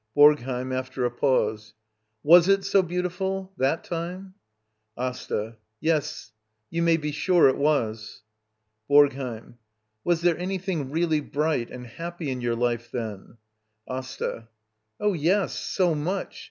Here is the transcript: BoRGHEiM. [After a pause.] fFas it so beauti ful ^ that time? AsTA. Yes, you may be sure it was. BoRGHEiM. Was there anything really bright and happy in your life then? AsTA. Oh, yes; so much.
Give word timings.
BoRGHEiM. 0.15 0.73
[After 0.75 1.05
a 1.05 1.11
pause.] 1.11 1.75
fFas 2.25 2.49
it 2.49 2.65
so 2.65 2.81
beauti 2.81 3.11
ful 3.11 3.43
^ 3.55 3.57
that 3.59 3.83
time? 3.83 4.33
AsTA. 4.97 5.57
Yes, 5.79 6.31
you 6.71 6.81
may 6.81 6.97
be 6.97 7.11
sure 7.11 7.47
it 7.49 7.55
was. 7.59 8.23
BoRGHEiM. 8.89 9.57
Was 10.03 10.21
there 10.21 10.39
anything 10.39 10.89
really 10.89 11.21
bright 11.21 11.69
and 11.69 11.85
happy 11.85 12.31
in 12.31 12.41
your 12.41 12.55
life 12.55 12.89
then? 12.89 13.37
AsTA. 13.87 14.47
Oh, 14.99 15.13
yes; 15.13 15.53
so 15.55 15.93
much. 15.93 16.39